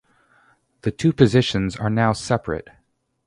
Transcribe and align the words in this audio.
The 0.81 0.89
two 0.89 1.13
positions 1.13 1.75
are 1.75 1.91
now 1.91 2.11
separate. 2.13 2.69